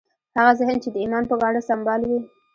هغه 0.37 0.51
ذهن 0.59 0.75
چې 0.83 0.89
د 0.91 0.95
ایمان 1.03 1.23
په 1.27 1.35
ګاڼه 1.41 1.61
سمبال 1.69 2.01
وي 2.09 2.19